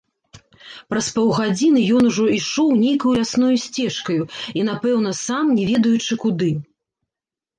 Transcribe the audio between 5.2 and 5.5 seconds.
сам